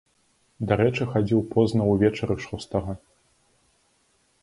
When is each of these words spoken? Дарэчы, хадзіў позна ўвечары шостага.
Дарэчы, 0.71 1.03
хадзіў 1.11 1.45
позна 1.53 1.81
ўвечары 1.91 2.35
шостага. 2.49 2.99